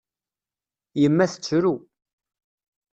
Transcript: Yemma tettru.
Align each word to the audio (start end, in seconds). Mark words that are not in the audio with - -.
Yemma 1.01 1.25
tettru. 1.31 1.73